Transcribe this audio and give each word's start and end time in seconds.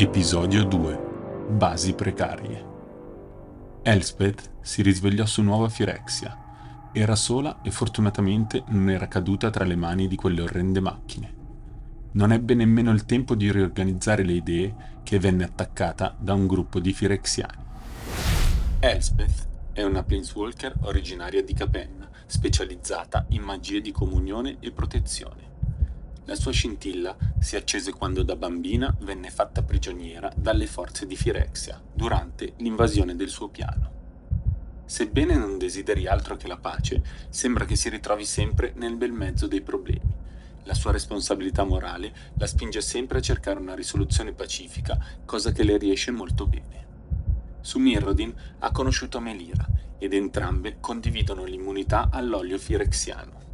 Episodio 0.00 0.62
2 0.62 1.46
Basi 1.50 1.92
precarie 1.92 2.64
Elspeth 3.82 4.48
si 4.60 4.80
risvegliò 4.80 5.26
su 5.26 5.42
Nuova 5.42 5.68
Firexia. 5.68 6.90
Era 6.92 7.16
sola 7.16 7.62
e 7.62 7.72
fortunatamente 7.72 8.62
non 8.68 8.90
era 8.90 9.08
caduta 9.08 9.50
tra 9.50 9.64
le 9.64 9.74
mani 9.74 10.06
di 10.06 10.14
quelle 10.14 10.42
orrende 10.42 10.78
macchine. 10.78 11.34
Non 12.12 12.30
ebbe 12.30 12.54
nemmeno 12.54 12.92
il 12.92 13.06
tempo 13.06 13.34
di 13.34 13.50
riorganizzare 13.50 14.22
le 14.22 14.34
idee 14.34 14.74
che 15.02 15.18
venne 15.18 15.42
attaccata 15.42 16.14
da 16.16 16.32
un 16.32 16.46
gruppo 16.46 16.78
di 16.78 16.92
firexiani. 16.92 17.64
Elspeth 18.78 19.48
è 19.72 19.82
una 19.82 20.04
Planeswalker 20.04 20.74
originaria 20.82 21.42
di 21.42 21.54
Capenna, 21.54 22.08
specializzata 22.24 23.26
in 23.30 23.42
magie 23.42 23.80
di 23.80 23.90
comunione 23.90 24.58
e 24.60 24.70
protezione. 24.70 25.47
La 26.28 26.34
sua 26.34 26.52
scintilla 26.52 27.16
si 27.40 27.56
accese 27.56 27.90
quando 27.90 28.22
da 28.22 28.36
bambina 28.36 28.94
venne 29.00 29.30
fatta 29.30 29.62
prigioniera 29.62 30.30
dalle 30.36 30.66
forze 30.66 31.06
di 31.06 31.16
Firexia 31.16 31.80
durante 31.90 32.52
l'invasione 32.58 33.16
del 33.16 33.30
suo 33.30 33.48
piano. 33.48 33.90
Sebbene 34.84 35.34
non 35.36 35.56
desideri 35.56 36.06
altro 36.06 36.36
che 36.36 36.46
la 36.46 36.58
pace, 36.58 37.02
sembra 37.30 37.64
che 37.64 37.76
si 37.76 37.88
ritrovi 37.88 38.26
sempre 38.26 38.74
nel 38.76 38.96
bel 38.96 39.10
mezzo 39.10 39.46
dei 39.46 39.62
problemi. 39.62 40.14
La 40.64 40.74
sua 40.74 40.92
responsabilità 40.92 41.64
morale 41.64 42.12
la 42.34 42.46
spinge 42.46 42.82
sempre 42.82 43.18
a 43.18 43.22
cercare 43.22 43.58
una 43.58 43.74
risoluzione 43.74 44.34
pacifica, 44.34 45.02
cosa 45.24 45.50
che 45.50 45.64
le 45.64 45.78
riesce 45.78 46.10
molto 46.10 46.46
bene. 46.46 46.86
Su 47.62 47.78
Mirrodin 47.78 48.34
ha 48.58 48.70
conosciuto 48.70 49.18
Melira 49.18 49.66
ed 49.96 50.12
entrambe 50.12 50.76
condividono 50.78 51.44
l'immunità 51.44 52.10
all'olio 52.12 52.58
firexiano. 52.58 53.47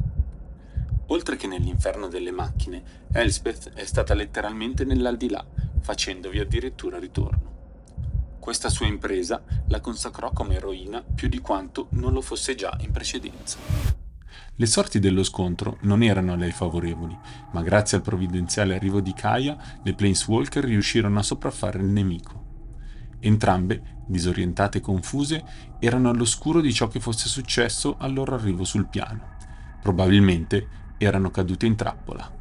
Oltre 1.07 1.35
che 1.35 1.47
nell'inferno 1.47 2.07
delle 2.07 2.31
macchine, 2.31 3.07
Elspeth 3.11 3.73
è 3.73 3.85
stata 3.85 4.13
letteralmente 4.15 4.85
nell'aldilà, 4.85 5.45
facendovi 5.79 6.39
addirittura 6.39 6.97
ritorno. 6.97 7.53
Questa 8.39 8.69
sua 8.69 8.87
impresa 8.87 9.43
la 9.67 9.79
consacrò 9.79 10.31
come 10.31 10.55
eroina 10.55 11.03
più 11.03 11.27
di 11.27 11.39
quanto 11.39 11.87
non 11.91 12.13
lo 12.13 12.21
fosse 12.21 12.55
già 12.55 12.75
in 12.81 12.91
precedenza. 12.91 13.57
Le 14.55 14.65
sorti 14.65 14.99
dello 14.99 15.23
scontro 15.23 15.77
non 15.81 16.01
erano 16.01 16.33
a 16.33 16.35
lei 16.35 16.51
favorevoli, 16.51 17.17
ma 17.51 17.61
grazie 17.61 17.97
al 17.97 18.03
provvidenziale 18.03 18.75
arrivo 18.75 19.01
di 19.01 19.13
Kaya, 19.13 19.79
le 19.83 19.93
Planeswalker 19.93 20.63
riuscirono 20.63 21.19
a 21.19 21.23
sopraffare 21.23 21.79
il 21.79 21.85
nemico. 21.85 22.43
Entrambe, 23.19 24.03
disorientate 24.07 24.77
e 24.77 24.81
confuse, 24.81 25.43
erano 25.79 26.09
all'oscuro 26.09 26.61
di 26.61 26.73
ciò 26.73 26.87
che 26.87 26.99
fosse 26.99 27.27
successo 27.27 27.95
al 27.97 28.13
loro 28.13 28.35
arrivo 28.35 28.63
sul 28.63 28.87
piano. 28.87 29.33
Probabilmente 29.81 30.67
erano 30.97 31.31
cadute 31.31 31.65
in 31.65 31.75
trappola. 31.75 32.31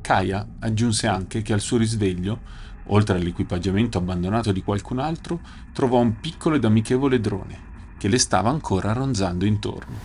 Kaya 0.00 0.46
aggiunse 0.60 1.06
anche 1.06 1.42
che 1.42 1.52
al 1.52 1.60
suo 1.60 1.76
risveglio, 1.76 2.40
oltre 2.86 3.16
all'equipaggiamento 3.16 3.98
abbandonato 3.98 4.52
di 4.52 4.62
qualcun 4.62 4.98
altro, 4.98 5.40
trovò 5.72 5.98
un 5.98 6.18
piccolo 6.18 6.56
ed 6.56 6.64
amichevole 6.64 7.20
drone 7.20 7.68
che 7.98 8.08
le 8.08 8.18
stava 8.18 8.48
ancora 8.48 8.92
ronzando 8.92 9.44
intorno. 9.44 9.98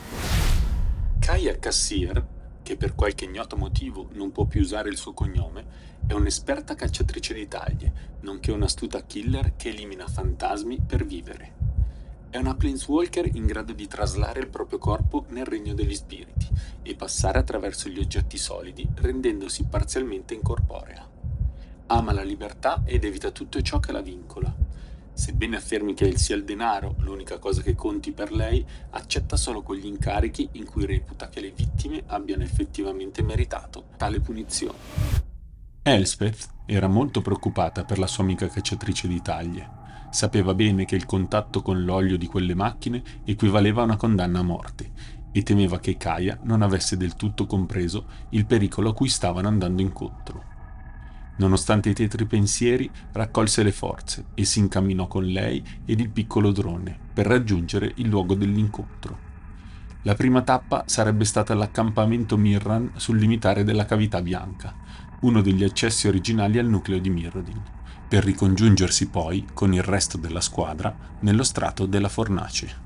Kaya 1.20 1.58
Cassier, 1.58 2.24
che 2.62 2.76
per 2.76 2.94
qualche 2.94 3.26
ignoto 3.26 3.56
motivo 3.56 4.10
non 4.14 4.32
può 4.32 4.46
più 4.46 4.62
usare 4.62 4.90
il 4.90 4.98
suo 4.98 5.14
cognome, 5.14 5.66
è 6.06 6.14
un'esperta 6.14 6.76
cacciatrice 6.76 7.34
di 7.34 7.48
taglie, 7.48 8.18
nonché 8.22 8.52
un'astuta 8.52 9.04
killer 9.06 9.56
che 9.56 9.70
elimina 9.70 10.08
fantasmi 10.08 10.82
per 10.86 11.06
vivere. 11.06 11.65
È 12.36 12.38
una 12.38 12.54
Planeswalker 12.54 13.34
in 13.38 13.46
grado 13.46 13.72
di 13.72 13.88
traslare 13.88 14.42
il 14.42 14.50
proprio 14.50 14.78
corpo 14.78 15.24
nel 15.30 15.46
regno 15.46 15.74
degli 15.74 15.96
spiriti 15.96 16.50
e 16.82 16.94
passare 16.94 17.40
attraverso 17.40 17.88
gli 17.88 17.98
oggetti 17.98 18.38
solidi 18.38 18.86
rendendosi 18.96 19.64
parzialmente 19.64 20.34
incorporea. 20.34 21.08
Ama 21.88 22.12
la 22.12 22.24
libertà 22.24 22.82
ed 22.84 23.06
evita 23.06 23.32
tutto 23.32 23.62
ciò 23.62 23.80
che 23.80 23.94
la 23.94 24.02
vincola. 24.02 24.54
Sebbene 25.14 25.56
affermi 25.56 25.94
che 25.94 26.18
sia 26.18 26.36
il 26.36 26.44
denaro 26.44 26.96
l'unica 26.98 27.40
cosa 27.40 27.62
che 27.62 27.74
conti 27.74 28.12
per 28.12 28.34
lei, 28.34 28.66
accetta 28.90 29.38
solo 29.38 29.62
quegli 29.62 29.86
incarichi 29.86 30.50
in 30.52 30.66
cui 30.66 30.86
reputa 30.86 31.30
che 31.30 31.40
le 31.40 31.52
vittime 31.52 32.04
abbiano 32.08 32.44
effettivamente 32.44 33.24
meritato 33.24 33.92
tale 33.96 34.20
punizione. 34.20 34.78
Elspeth 35.84 36.50
era 36.66 36.90
molto 36.90 37.22
preoccupata 37.22 37.86
per 37.86 37.98
la 37.98 38.08
sua 38.08 38.26
amica 38.26 38.50
cacciatrice 38.50 39.08
di 39.08 39.22
taglie 39.22 39.84
Sapeva 40.10 40.54
bene 40.54 40.86
che 40.86 40.96
il 40.96 41.06
contatto 41.06 41.62
con 41.62 41.84
l'olio 41.84 42.18
di 42.18 42.28
quelle 42.28 42.56
macchine 42.56 43.04
equivaleva 43.26 43.82
a 43.82 43.86
una 43.86 43.98
condanna 43.98 44.40
a 44.40 44.44
morte 44.44 44.92
e 45.32 45.44
temeva 45.44 45.80
che 45.80 45.98
Kaya 45.98 46.40
non 46.44 46.62
avesse 46.62 46.96
del 46.96 47.16
tutto 47.16 47.46
compreso 47.46 48.06
il 48.30 48.46
pericolo 48.46 48.92
a 48.92 48.94
cui 48.94 49.10
stavano 49.10 49.50
andando 49.50 49.82
incontro. 49.82 50.44
Nonostante 51.38 51.90
i 51.90 51.94
tetri 51.94 52.26
pensieri, 52.26 52.90
raccolse 53.12 53.62
le 53.62 53.74
forze 53.74 54.28
e 54.34 54.46
si 54.46 54.60
incamminò 54.60 55.08
con 55.08 55.26
lei 55.26 55.62
ed 55.84 56.00
il 56.00 56.10
piccolo 56.10 56.54
drone 56.54 56.98
per 57.14 57.26
raggiungere 57.26 57.92
il 57.96 58.08
luogo 58.08 58.36
dell'incontro. 58.36 59.20
La 60.04 60.16
prima 60.16 60.42
tappa 60.42 60.84
sarebbe 60.86 61.26
stata 61.26 61.54
l'accampamento 61.54 62.38
Mirran 62.38 62.92
sul 62.96 63.18
limitare 63.18 63.66
della 63.66 63.84
cavità 63.84 64.22
bianca, 64.22 64.74
uno 65.22 65.42
degli 65.42 65.66
accessi 65.66 66.08
originali 66.08 66.58
al 66.60 66.68
nucleo 66.68 67.00
di 67.00 67.10
Mirrodin 67.10 67.62
per 68.08 68.24
ricongiungersi 68.24 69.08
poi 69.08 69.46
con 69.54 69.74
il 69.74 69.84
resto 69.84 70.18
della 70.18 70.42
squadra 70.42 70.96
nello 71.22 71.44
strato 71.44 71.86
della 71.86 72.10
fornace. 72.10 72.84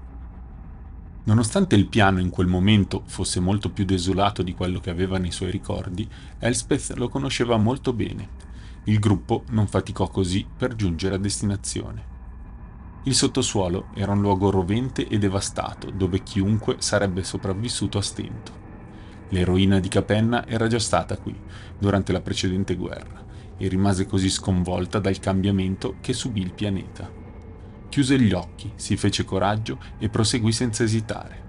Nonostante 1.24 1.76
il 1.76 1.88
piano 1.88 2.20
in 2.20 2.30
quel 2.30 2.48
momento 2.48 3.04
fosse 3.06 3.40
molto 3.40 3.70
più 3.70 3.86
desolato 3.86 4.42
di 4.42 4.54
quello 4.54 4.80
che 4.80 4.90
aveva 4.90 5.20
nei 5.20 5.32
suoi 5.32 5.52
ricordi, 5.52 6.08
Elspeth 6.40 6.94
lo 6.96 7.10
conosceva 7.10 7.58
molto 7.58 7.94
bene. 7.94 8.48
Il 8.86 9.00
gruppo 9.00 9.44
non 9.50 9.68
faticò 9.68 10.08
così 10.08 10.48
per 10.58 10.76
giungere 10.76 11.16
a 11.16 11.20
destinazione. 11.20 12.18
Il 13.04 13.14
sottosuolo 13.14 13.90
era 13.94 14.14
un 14.14 14.22
luogo 14.22 14.50
rovente 14.50 15.08
e 15.08 15.20
devastato, 15.20 15.92
dove 15.92 16.24
chiunque 16.24 16.78
sarebbe 16.80 17.24
sopravvissuto 17.24 17.98
a 17.98 18.02
stento. 18.02 18.52
L'eroina 19.30 19.80
di 19.80 19.88
Capenna 19.88 20.48
era 20.48 20.68
già 20.68 20.80
stata 20.80 21.18
qui, 21.18 21.36
durante 21.78 22.12
la 22.12 22.22
precedente 22.22 22.76
guerra, 22.76 23.24
e 23.60 23.68
rimase 23.68 24.08
così 24.08 24.30
sconvolta 24.30 24.98
dal 24.98 25.20
cambiamento 25.20 25.98
che 26.02 26.14
subì 26.14 26.42
il 26.42 26.54
pianeta. 26.54 27.12
Chiuse 27.90 28.20
gli 28.20 28.32
occhi, 28.32 28.72
si 28.76 28.96
fece 28.96 29.26
coraggio 29.26 29.78
e 30.00 30.10
proseguì 30.10 30.52
senza 30.52 30.84
esitare. 30.84 31.48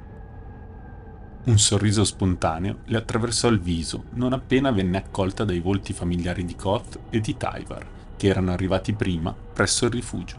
Un 1.42 1.58
sorriso 1.58 2.04
spontaneo 2.04 2.80
le 2.86 2.98
attraversò 2.98 3.48
il 3.48 3.60
viso 3.60 4.04
non 4.14 4.34
appena 4.34 4.70
venne 4.72 4.98
accolta 4.98 5.44
dai 5.44 5.60
volti 5.60 5.92
familiari 5.92 6.44
di 6.44 6.56
Koth 6.56 6.98
e 7.10 7.20
di 7.20 7.36
Tyvar, 7.36 7.86
che 8.16 8.26
erano 8.26 8.50
arrivati 8.50 8.92
prima 8.92 9.32
presso 9.32 9.86
il 9.86 9.92
rifugio. 9.92 10.36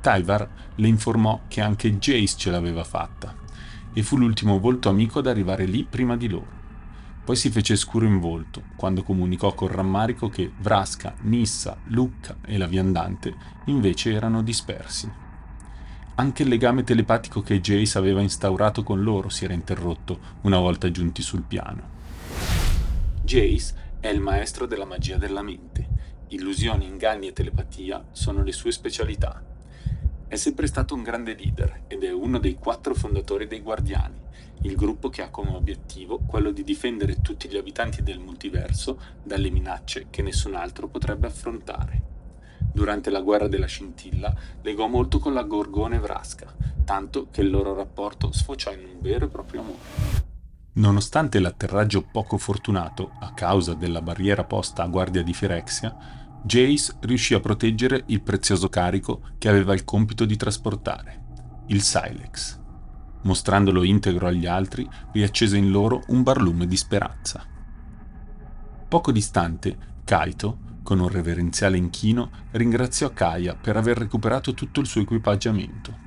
Tyvar 0.00 0.48
le 0.76 0.86
informò 0.86 1.42
che 1.48 1.60
anche 1.60 1.98
Jace 1.98 2.38
ce 2.38 2.50
l'aveva 2.50 2.84
fatta, 2.84 3.34
e 3.92 4.02
fu 4.02 4.16
l'ultimo 4.16 4.58
volto 4.58 4.88
amico 4.88 5.18
ad 5.18 5.26
arrivare 5.26 5.64
lì 5.66 5.84
prima 5.84 6.16
di 6.16 6.28
loro. 6.28 6.54
Poi 7.26 7.34
si 7.34 7.50
fece 7.50 7.74
scuro 7.74 8.06
in 8.06 8.20
volto, 8.20 8.62
quando 8.76 9.02
comunicò 9.02 9.52
col 9.52 9.70
rammarico 9.70 10.28
che 10.28 10.48
Vrasca, 10.60 11.12
Nissa, 11.22 11.76
Lucca 11.86 12.36
e 12.46 12.56
la 12.56 12.68
viandante 12.68 13.34
invece 13.64 14.12
erano 14.12 14.44
dispersi. 14.44 15.10
Anche 16.14 16.44
il 16.44 16.48
legame 16.48 16.84
telepatico 16.84 17.42
che 17.42 17.60
Jace 17.60 17.98
aveva 17.98 18.20
instaurato 18.20 18.84
con 18.84 19.02
loro 19.02 19.28
si 19.28 19.44
era 19.44 19.54
interrotto 19.54 20.20
una 20.42 20.60
volta 20.60 20.88
giunti 20.92 21.20
sul 21.20 21.42
piano. 21.42 21.82
Jace 23.24 23.96
è 23.98 24.06
il 24.06 24.20
maestro 24.20 24.66
della 24.66 24.84
magia 24.84 25.16
della 25.16 25.42
mente. 25.42 25.88
Illusioni, 26.28 26.86
inganni 26.86 27.26
e 27.26 27.32
telepatia 27.32 28.04
sono 28.12 28.44
le 28.44 28.52
sue 28.52 28.70
specialità. 28.70 29.55
È 30.28 30.34
sempre 30.34 30.66
stato 30.66 30.94
un 30.94 31.04
grande 31.04 31.36
leader 31.36 31.82
ed 31.86 32.02
è 32.02 32.10
uno 32.10 32.38
dei 32.38 32.54
quattro 32.54 32.94
fondatori 32.94 33.46
dei 33.46 33.60
Guardiani, 33.60 34.18
il 34.62 34.74
gruppo 34.74 35.08
che 35.08 35.22
ha 35.22 35.30
come 35.30 35.50
obiettivo 35.50 36.18
quello 36.26 36.50
di 36.50 36.64
difendere 36.64 37.20
tutti 37.22 37.48
gli 37.48 37.56
abitanti 37.56 38.02
del 38.02 38.18
multiverso 38.18 39.00
dalle 39.22 39.50
minacce 39.50 40.06
che 40.10 40.22
nessun 40.22 40.56
altro 40.56 40.88
potrebbe 40.88 41.28
affrontare. 41.28 42.02
Durante 42.72 43.08
la 43.10 43.20
guerra 43.20 43.46
della 43.46 43.66
scintilla 43.66 44.34
legò 44.62 44.88
molto 44.88 45.20
con 45.20 45.32
la 45.32 45.44
Gorgone 45.44 46.00
Vrasca, 46.00 46.52
tanto 46.84 47.28
che 47.30 47.42
il 47.42 47.50
loro 47.50 47.72
rapporto 47.72 48.32
sfociò 48.32 48.72
in 48.72 48.80
un 48.80 49.00
vero 49.00 49.26
e 49.26 49.28
proprio 49.28 49.60
amore. 49.60 50.24
Nonostante 50.72 51.38
l'atterraggio 51.38 52.02
poco 52.02 52.36
fortunato 52.36 53.12
a 53.20 53.32
causa 53.32 53.74
della 53.74 54.02
barriera 54.02 54.42
posta 54.42 54.82
a 54.82 54.88
guardia 54.88 55.22
di 55.22 55.32
Firexia, 55.32 56.25
Jace 56.42 56.96
riuscì 57.00 57.34
a 57.34 57.40
proteggere 57.40 58.04
il 58.06 58.22
prezioso 58.22 58.68
carico 58.68 59.22
che 59.38 59.48
aveva 59.48 59.74
il 59.74 59.84
compito 59.84 60.24
di 60.24 60.36
trasportare, 60.36 61.24
il 61.68 61.82
Silex 61.82 62.64
mostrandolo 63.26 63.82
integro 63.82 64.28
agli 64.28 64.46
altri, 64.46 64.88
riaccese 65.12 65.56
in 65.58 65.70
loro 65.70 66.02
un 66.08 66.22
barlume 66.22 66.66
di 66.66 66.76
speranza. 66.76 67.44
Poco 68.88 69.12
distante, 69.12 69.76
Kaito, 70.04 70.58
con 70.82 71.00
un 71.00 71.08
reverenziale 71.08 71.76
inchino, 71.76 72.30
ringraziò 72.52 73.10
Kaya 73.10 73.56
per 73.56 73.76
aver 73.76 73.98
recuperato 73.98 74.54
tutto 74.54 74.80
il 74.80 74.86
suo 74.86 75.00
equipaggiamento. 75.00 76.04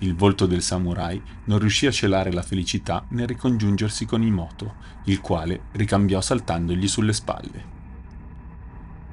Il 0.00 0.14
volto 0.14 0.46
del 0.46 0.62
samurai 0.62 1.20
non 1.44 1.60
riuscì 1.60 1.86
a 1.86 1.92
celare 1.92 2.32
la 2.32 2.42
felicità 2.42 3.04
nel 3.10 3.28
ricongiungersi 3.28 4.04
con 4.04 4.22
Imoto, 4.22 4.74
il 5.04 5.20
quale 5.20 5.62
ricambiò 5.72 6.20
saltandogli 6.20 6.88
sulle 6.88 7.12
spalle. 7.12 7.76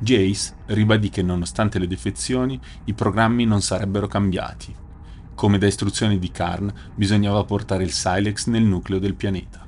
Jace 0.06 0.54
ribadì 0.68 1.10
che 1.10 1.24
nonostante 1.24 1.80
le 1.80 1.88
defezioni 1.88 2.60
i 2.84 2.94
programmi 2.94 3.44
non 3.44 3.64
sarebbero 3.64 4.06
cambiati. 4.06 4.72
Come 5.34 5.58
da 5.58 5.66
istruzioni 5.66 6.20
di 6.20 6.30
Karn 6.30 6.72
bisognava 6.94 7.44
portare 7.44 7.82
il 7.84 7.92
Silex 7.92 8.46
nel 8.46 8.62
nucleo 8.62 9.00
del 9.00 9.16
pianeta. 9.16 9.66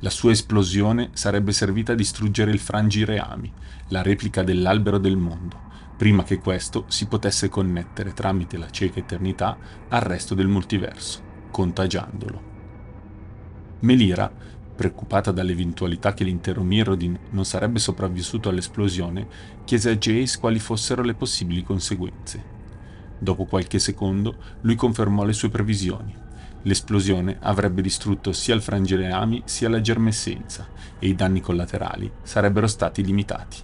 La 0.00 0.10
sua 0.10 0.32
esplosione 0.32 1.08
sarebbe 1.14 1.52
servita 1.52 1.92
a 1.92 1.94
distruggere 1.94 2.50
il 2.50 2.58
Frangireami, 2.58 3.50
la 3.88 4.02
replica 4.02 4.42
dell'albero 4.42 4.98
del 4.98 5.16
mondo, 5.16 5.58
prima 5.96 6.24
che 6.24 6.40
questo 6.40 6.84
si 6.88 7.06
potesse 7.06 7.48
connettere 7.48 8.12
tramite 8.12 8.58
la 8.58 8.68
cieca 8.68 8.98
eternità 8.98 9.56
al 9.88 10.02
resto 10.02 10.34
del 10.34 10.46
multiverso, 10.46 11.22
contagiandolo. 11.50 12.52
Melira 13.80 14.30
preoccupata 14.74 15.30
dall'eventualità 15.30 16.14
che 16.14 16.24
l'intero 16.24 16.62
Mirrodin 16.62 17.18
non 17.30 17.44
sarebbe 17.44 17.78
sopravvissuto 17.78 18.48
all'esplosione, 18.48 19.26
chiese 19.64 19.90
a 19.90 19.96
Jace 19.96 20.38
quali 20.38 20.58
fossero 20.58 21.02
le 21.02 21.14
possibili 21.14 21.62
conseguenze. 21.62 22.52
Dopo 23.18 23.44
qualche 23.44 23.78
secondo, 23.78 24.36
lui 24.62 24.74
confermò 24.74 25.24
le 25.24 25.32
sue 25.32 25.48
previsioni. 25.48 26.14
L'esplosione 26.62 27.36
avrebbe 27.40 27.82
distrutto 27.82 28.32
sia 28.32 28.54
il 28.54 28.62
frangireami 28.62 29.42
sia 29.44 29.68
la 29.68 29.80
germessenza 29.80 30.66
e 30.98 31.08
i 31.08 31.14
danni 31.14 31.40
collaterali 31.40 32.10
sarebbero 32.22 32.66
stati 32.66 33.04
limitati. 33.04 33.58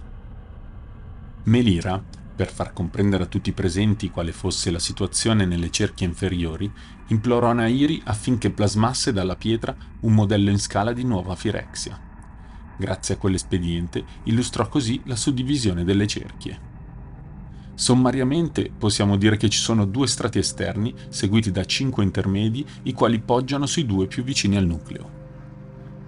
Melira 1.43 2.01
per 2.41 2.51
far 2.51 2.73
comprendere 2.73 3.25
a 3.25 3.27
tutti 3.27 3.49
i 3.49 3.53
presenti 3.53 4.09
quale 4.09 4.31
fosse 4.31 4.71
la 4.71 4.79
situazione 4.79 5.45
nelle 5.45 5.69
cerchie 5.69 6.07
inferiori, 6.07 6.71
implorò 7.09 7.53
Nairi 7.53 8.01
affinché 8.03 8.49
plasmasse 8.49 9.13
dalla 9.13 9.35
pietra 9.35 9.75
un 9.99 10.15
modello 10.15 10.49
in 10.49 10.57
scala 10.57 10.91
di 10.91 11.03
nuova 11.03 11.35
Firexia. 11.35 11.99
Grazie 12.77 13.13
a 13.13 13.17
quell'espediente 13.19 14.03
illustrò 14.23 14.67
così 14.69 14.99
la 15.05 15.15
suddivisione 15.15 15.83
delle 15.83 16.07
cerchie. 16.07 16.59
Sommariamente 17.75 18.71
possiamo 18.75 19.17
dire 19.17 19.37
che 19.37 19.47
ci 19.47 19.59
sono 19.59 19.85
due 19.85 20.07
strati 20.07 20.39
esterni 20.39 20.95
seguiti 21.09 21.51
da 21.51 21.63
cinque 21.63 22.03
intermedi 22.03 22.65
i 22.83 22.93
quali 22.93 23.19
poggiano 23.19 23.67
sui 23.67 23.85
due 23.85 24.07
più 24.07 24.23
vicini 24.23 24.57
al 24.57 24.65
nucleo. 24.65 25.19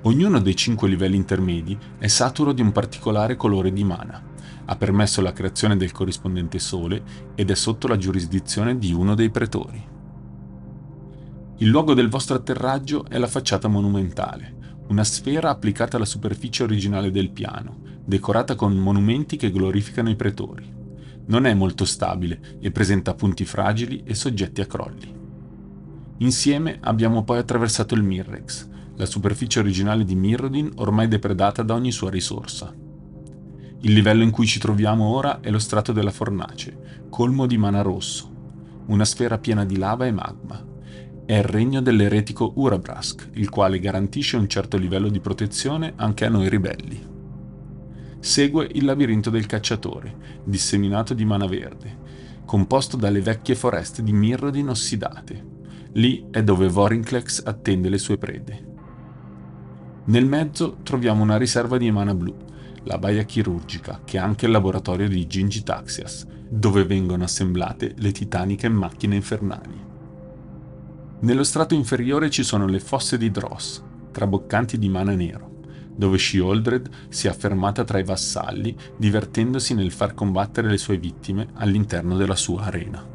Ognuno 0.01 0.39
dei 0.39 0.55
cinque 0.55 0.89
livelli 0.89 1.15
intermedi 1.15 1.77
è 1.99 2.07
saturo 2.07 2.53
di 2.53 2.63
un 2.63 2.71
particolare 2.71 3.35
colore 3.35 3.71
di 3.71 3.83
mana 3.83 4.31
ha 4.65 4.75
permesso 4.75 5.21
la 5.21 5.33
creazione 5.33 5.77
del 5.77 5.91
corrispondente 5.91 6.59
Sole 6.59 7.03
ed 7.35 7.49
è 7.49 7.55
sotto 7.55 7.87
la 7.87 7.97
giurisdizione 7.97 8.77
di 8.77 8.93
uno 8.93 9.15
dei 9.15 9.29
pretori. 9.29 9.91
Il 11.57 11.67
luogo 11.67 11.93
del 11.93 12.09
vostro 12.09 12.35
atterraggio 12.35 13.05
è 13.07 13.17
la 13.17 13.27
facciata 13.27 13.67
monumentale, 13.67 14.81
una 14.87 15.03
sfera 15.03 15.49
applicata 15.49 15.97
alla 15.97 16.05
superficie 16.05 16.63
originale 16.63 17.11
del 17.11 17.31
piano, 17.31 17.79
decorata 18.03 18.55
con 18.55 18.75
monumenti 18.75 19.37
che 19.37 19.51
glorificano 19.51 20.09
i 20.09 20.15
pretori. 20.15 20.71
Non 21.25 21.45
è 21.45 21.53
molto 21.53 21.85
stabile 21.85 22.57
e 22.59 22.71
presenta 22.71 23.13
punti 23.13 23.45
fragili 23.45 24.03
e 24.03 24.13
soggetti 24.13 24.61
a 24.61 24.65
crolli. 24.65 25.21
Insieme 26.17 26.79
abbiamo 26.81 27.23
poi 27.23 27.37
attraversato 27.37 27.95
il 27.95 28.03
Mirrex, 28.03 28.69
la 28.95 29.05
superficie 29.05 29.59
originale 29.59 30.03
di 30.03 30.15
Mirrodin 30.15 30.71
ormai 30.75 31.07
depredata 31.07 31.63
da 31.63 31.73
ogni 31.73 31.91
sua 31.91 32.09
risorsa. 32.09 32.82
Il 33.85 33.91
livello 33.91 34.23
in 34.23 34.31
cui 34.31 34.45
ci 34.45 34.59
troviamo 34.59 35.13
ora 35.13 35.41
è 35.41 35.49
lo 35.49 35.59
strato 35.59 35.91
della 35.91 36.09
fornace, 36.09 37.01
colmo 37.09 37.45
di 37.45 37.57
mana 37.57 37.81
rosso, 37.81 38.31
una 38.85 39.03
sfera 39.03 39.39
piena 39.39 39.65
di 39.65 39.77
lava 39.77 40.05
e 40.05 40.11
magma. 40.11 40.65
È 41.25 41.33
il 41.33 41.43
regno 41.43 41.81
dell'eretico 41.81 42.53
Urabrask, 42.55 43.31
il 43.33 43.49
quale 43.49 43.79
garantisce 43.79 44.37
un 44.37 44.47
certo 44.47 44.77
livello 44.77 45.09
di 45.09 45.19
protezione 45.19 45.91
anche 45.97 46.23
a 46.23 46.29
noi 46.29 46.47
ribelli. 46.47 46.97
Segue 48.19 48.69
il 48.71 48.85
labirinto 48.85 49.29
del 49.29 49.47
cacciatore, 49.47 50.41
disseminato 50.45 51.13
di 51.13 51.25
mana 51.25 51.45
verde, 51.45 51.97
composto 52.45 52.95
dalle 52.95 53.19
vecchie 53.19 53.53
foreste 53.53 54.01
di 54.01 54.13
Mirrodin 54.13 54.69
ossidate. 54.69 55.45
Lì 55.95 56.27
è 56.31 56.41
dove 56.41 56.69
Vorinclex 56.69 57.43
attende 57.43 57.89
le 57.89 57.97
sue 57.97 58.17
prede. 58.17 58.72
Nel 60.05 60.25
mezzo 60.25 60.79
troviamo 60.83 61.23
una 61.23 61.37
riserva 61.37 61.77
di 61.77 61.89
mana 61.89 62.13
blu, 62.13 62.35
la 62.83 62.97
baia 62.97 63.23
chirurgica, 63.23 64.01
che 64.03 64.17
è 64.17 64.19
anche 64.19 64.47
il 64.47 64.51
laboratorio 64.51 65.07
di 65.07 65.25
Gingi 65.27 65.63
Taxias, 65.63 66.27
dove 66.49 66.83
vengono 66.83 67.23
assemblate 67.23 67.93
le 67.97 68.11
titaniche 68.11 68.67
macchine 68.67 69.15
infernali. 69.15 69.81
Nello 71.21 71.43
strato 71.45 71.73
inferiore 71.73 72.29
ci 72.29 72.43
sono 72.43 72.67
le 72.67 72.81
fosse 72.81 73.17
di 73.17 73.31
Dross, 73.31 73.81
traboccanti 74.11 74.77
di 74.77 74.89
mana 74.89 75.15
nero, 75.15 75.61
dove 75.95 76.17
Shioldred 76.17 76.89
si 77.07 77.27
è 77.27 77.29
affermata 77.29 77.85
tra 77.85 77.97
i 77.97 78.03
vassalli, 78.03 78.75
divertendosi 78.97 79.73
nel 79.73 79.91
far 79.91 80.13
combattere 80.13 80.69
le 80.69 80.77
sue 80.77 80.97
vittime 80.97 81.47
all'interno 81.53 82.17
della 82.17 82.35
sua 82.35 82.63
arena. 82.63 83.07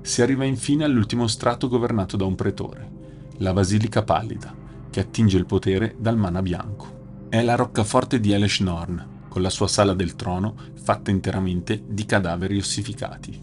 Si 0.00 0.22
arriva 0.22 0.44
infine 0.44 0.82
all'ultimo 0.82 1.28
strato 1.28 1.68
governato 1.68 2.16
da 2.16 2.24
un 2.24 2.34
pretore, 2.34 2.90
la 3.36 3.52
Basilica 3.52 4.02
Pallida, 4.02 4.61
che 4.92 5.00
attinge 5.00 5.38
il 5.38 5.46
potere 5.46 5.96
dal 5.98 6.18
mana 6.18 6.42
bianco. 6.42 7.26
È 7.30 7.40
la 7.42 7.54
roccaforte 7.54 8.20
di 8.20 8.32
Eleshnorn, 8.32 9.24
con 9.28 9.40
la 9.40 9.48
sua 9.48 9.66
sala 9.66 9.94
del 9.94 10.16
trono 10.16 10.54
fatta 10.74 11.10
interamente 11.10 11.82
di 11.88 12.04
cadaveri 12.04 12.58
ossificati. 12.58 13.42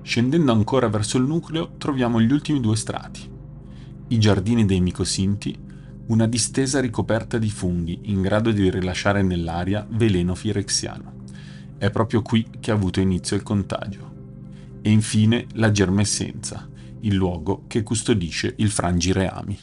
Scendendo 0.00 0.50
ancora 0.50 0.88
verso 0.88 1.18
il 1.18 1.24
nucleo 1.24 1.74
troviamo 1.76 2.18
gli 2.18 2.32
ultimi 2.32 2.60
due 2.60 2.76
strati. 2.76 3.30
I 4.08 4.18
giardini 4.18 4.64
dei 4.64 4.80
micosinti, 4.80 5.54
una 6.06 6.26
distesa 6.26 6.80
ricoperta 6.80 7.36
di 7.36 7.50
funghi 7.50 8.00
in 8.04 8.22
grado 8.22 8.50
di 8.52 8.70
rilasciare 8.70 9.22
nell'aria 9.22 9.86
veleno 9.86 10.34
firexiano. 10.34 11.12
È 11.76 11.90
proprio 11.90 12.22
qui 12.22 12.48
che 12.58 12.70
ha 12.70 12.74
avuto 12.74 13.00
inizio 13.00 13.36
il 13.36 13.42
contagio. 13.42 14.10
E 14.80 14.90
infine 14.90 15.46
la 15.56 15.70
germessenza, 15.70 16.66
il 17.00 17.14
luogo 17.14 17.64
che 17.66 17.82
custodisce 17.82 18.54
il 18.56 18.70
frangireami. 18.70 19.58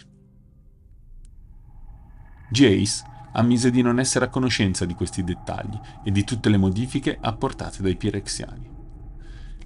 Jace 2.50 3.04
ammise 3.34 3.70
di 3.70 3.82
non 3.82 4.00
essere 4.00 4.26
a 4.26 4.30
conoscenza 4.30 4.86
di 4.86 4.94
questi 4.94 5.24
dettagli 5.24 5.80
e 6.04 6.12
di 6.12 6.24
tutte 6.24 6.50
le 6.50 6.58
modifiche 6.58 7.18
apportate 7.20 7.82
dai 7.82 7.96
Pirexiani. 7.96 8.70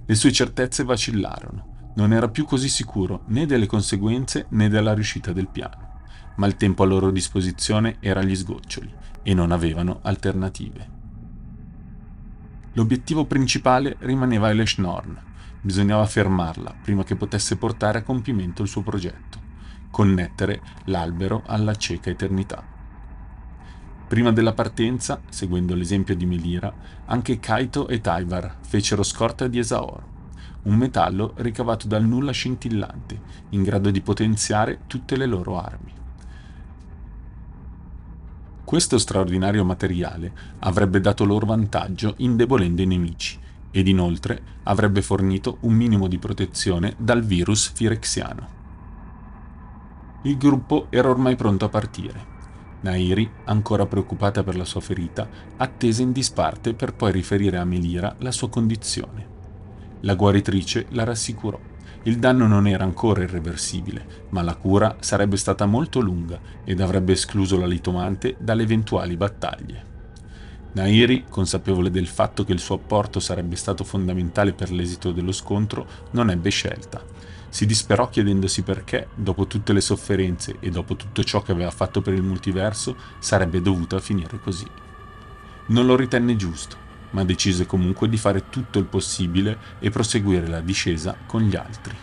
Le 0.04 0.14
sue 0.14 0.32
certezze 0.32 0.84
vacillarono, 0.84 1.92
non 1.96 2.12
era 2.12 2.28
più 2.28 2.44
così 2.44 2.68
sicuro 2.68 3.22
né 3.28 3.46
delle 3.46 3.66
conseguenze 3.66 4.46
né 4.50 4.68
della 4.68 4.92
riuscita 4.92 5.32
del 5.32 5.48
piano, 5.48 6.02
ma 6.36 6.46
il 6.46 6.56
tempo 6.56 6.82
a 6.82 6.86
loro 6.86 7.10
disposizione 7.10 7.96
era 8.00 8.20
agli 8.20 8.36
sgoccioli 8.36 8.92
e 9.22 9.32
non 9.32 9.52
avevano 9.52 10.00
alternative. 10.02 10.90
L'obiettivo 12.72 13.24
principale 13.24 13.96
rimaneva 14.00 14.50
Eleshnorn, 14.50 15.18
bisognava 15.60 16.04
fermarla 16.04 16.74
prima 16.82 17.04
che 17.04 17.16
potesse 17.16 17.56
portare 17.56 17.98
a 17.98 18.02
compimento 18.02 18.62
il 18.62 18.68
suo 18.68 18.82
progetto, 18.82 19.40
connettere 19.90 20.60
l'albero 20.86 21.42
alla 21.46 21.74
cieca 21.76 22.10
eternità. 22.10 22.73
Prima 24.14 24.30
della 24.30 24.52
partenza, 24.52 25.22
seguendo 25.28 25.74
l'esempio 25.74 26.14
di 26.14 26.24
Melira, 26.24 26.72
anche 27.06 27.40
Kaito 27.40 27.88
e 27.88 28.00
Taivar 28.00 28.58
fecero 28.60 29.02
scorta 29.02 29.48
di 29.48 29.58
Esaoro, 29.58 30.06
un 30.62 30.76
metallo 30.76 31.32
ricavato 31.38 31.88
dal 31.88 32.04
nulla 32.04 32.30
scintillante, 32.30 33.20
in 33.48 33.64
grado 33.64 33.90
di 33.90 34.00
potenziare 34.00 34.82
tutte 34.86 35.16
le 35.16 35.26
loro 35.26 35.58
armi. 35.58 35.92
Questo 38.62 38.98
straordinario 38.98 39.64
materiale 39.64 40.32
avrebbe 40.60 41.00
dato 41.00 41.24
loro 41.24 41.46
vantaggio 41.46 42.14
indebolendo 42.18 42.82
i 42.82 42.86
nemici 42.86 43.36
ed 43.72 43.88
inoltre 43.88 44.40
avrebbe 44.62 45.02
fornito 45.02 45.56
un 45.62 45.72
minimo 45.72 46.06
di 46.06 46.18
protezione 46.18 46.94
dal 46.98 47.24
virus 47.24 47.72
firexiano. 47.74 48.48
Il 50.22 50.38
gruppo 50.38 50.86
era 50.90 51.10
ormai 51.10 51.34
pronto 51.34 51.64
a 51.64 51.68
partire 51.68 52.33
Nairi, 52.84 53.30
ancora 53.44 53.86
preoccupata 53.86 54.42
per 54.42 54.56
la 54.56 54.66
sua 54.66 54.82
ferita, 54.82 55.26
attese 55.56 56.02
in 56.02 56.12
disparte 56.12 56.74
per 56.74 56.92
poi 56.92 57.12
riferire 57.12 57.56
a 57.56 57.64
Melira 57.64 58.14
la 58.18 58.30
sua 58.30 58.50
condizione. 58.50 59.26
La 60.00 60.14
guaritrice 60.14 60.86
la 60.90 61.04
rassicurò. 61.04 61.58
Il 62.02 62.18
danno 62.18 62.46
non 62.46 62.66
era 62.66 62.84
ancora 62.84 63.22
irreversibile, 63.22 64.26
ma 64.28 64.42
la 64.42 64.54
cura 64.54 64.96
sarebbe 65.00 65.38
stata 65.38 65.64
molto 65.64 66.00
lunga 66.00 66.38
ed 66.62 66.82
avrebbe 66.82 67.12
escluso 67.12 67.58
la 67.58 67.64
litomante 67.64 68.36
dalle 68.38 68.64
eventuali 68.64 69.16
battaglie. 69.16 69.92
Nairi, 70.72 71.24
consapevole 71.30 71.90
del 71.90 72.06
fatto 72.06 72.44
che 72.44 72.52
il 72.52 72.58
suo 72.58 72.74
apporto 72.74 73.18
sarebbe 73.18 73.56
stato 73.56 73.82
fondamentale 73.82 74.52
per 74.52 74.70
l'esito 74.70 75.10
dello 75.10 75.32
scontro, 75.32 75.86
non 76.10 76.28
ebbe 76.28 76.50
scelta 76.50 77.13
si 77.54 77.66
disperò 77.66 78.08
chiedendosi 78.08 78.62
perché, 78.62 79.06
dopo 79.14 79.46
tutte 79.46 79.72
le 79.72 79.80
sofferenze 79.80 80.56
e 80.58 80.70
dopo 80.70 80.96
tutto 80.96 81.22
ciò 81.22 81.40
che 81.40 81.52
aveva 81.52 81.70
fatto 81.70 82.02
per 82.02 82.12
il 82.12 82.22
multiverso, 82.24 82.96
sarebbe 83.20 83.62
dovuta 83.62 84.00
finire 84.00 84.40
così. 84.40 84.66
Non 85.66 85.86
lo 85.86 85.94
ritenne 85.94 86.34
giusto, 86.34 86.76
ma 87.10 87.24
decise 87.24 87.64
comunque 87.64 88.08
di 88.08 88.16
fare 88.16 88.50
tutto 88.50 88.80
il 88.80 88.86
possibile 88.86 89.56
e 89.78 89.90
proseguire 89.90 90.48
la 90.48 90.60
discesa 90.60 91.16
con 91.26 91.42
gli 91.42 91.54
altri. 91.54 91.96